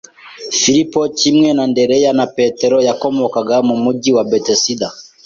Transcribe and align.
Filipo, 0.59 1.01
kimwe 1.19 1.49
na 1.53 1.63
Andereya 1.67 2.11
na 2.19 2.25
Petero, 2.37 2.77
yakomokaga 2.87 3.55
mu 3.67 3.75
mujyi 3.83 4.11
wa 4.17 4.23
Bethesda. 4.29 4.87